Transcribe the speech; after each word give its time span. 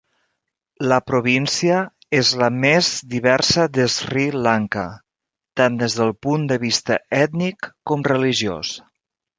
La 0.91 0.95
província 1.09 1.81
és 2.21 2.31
la 2.43 2.47
més 2.65 2.89
diversa 3.13 3.67
de 3.75 3.85
Sri 3.97 4.27
Lanka, 4.49 4.89
tant 5.63 5.81
des 5.85 6.01
del 6.01 6.19
punt 6.29 6.51
de 6.55 6.61
vista 6.67 7.03
ètnic 7.23 7.71
com 7.93 8.11
religiós. 8.15 8.77